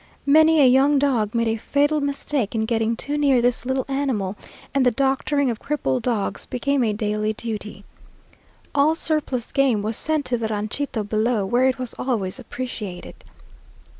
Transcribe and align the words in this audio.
Many 0.25 0.59
a 0.59 0.65
young 0.65 0.97
dog 0.97 1.35
made 1.35 1.47
a 1.47 1.57
fatal 1.57 1.99
mistake 2.01 2.55
in 2.55 2.65
getting 2.65 2.95
too 2.95 3.19
near 3.19 3.39
this 3.39 3.67
little 3.67 3.85
animal, 3.87 4.35
and 4.73 4.83
the 4.83 4.89
doctoring 4.89 5.51
of 5.51 5.59
crippled 5.59 6.01
dogs 6.01 6.47
became 6.47 6.83
a 6.83 6.91
daily 6.91 7.33
duty. 7.33 7.85
All 8.73 8.95
surplus 8.95 9.51
game 9.51 9.83
was 9.83 9.95
sent 9.95 10.25
to 10.25 10.39
the 10.39 10.47
ranchito 10.47 11.03
below, 11.03 11.45
where 11.45 11.65
it 11.65 11.77
was 11.77 11.93
always 11.99 12.39
appreciated. 12.39 13.13